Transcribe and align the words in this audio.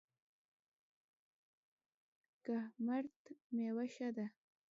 کهمرد 2.45 3.15
میوه 3.55 3.85
ښه 3.93 4.09
ده؟ 4.15 4.25